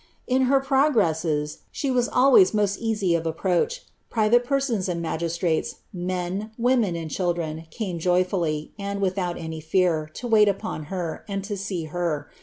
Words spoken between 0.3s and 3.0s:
her progresses, she was always most